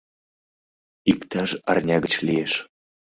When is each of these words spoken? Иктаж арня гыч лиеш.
Иктаж 1.11 1.49
арня 1.71 1.97
гыч 2.03 2.13
лиеш. 2.25 2.53